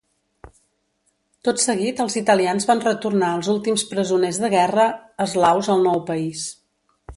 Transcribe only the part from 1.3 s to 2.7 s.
Tot seguit els italians